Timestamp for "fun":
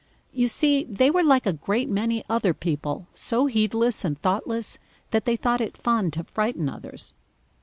5.77-6.09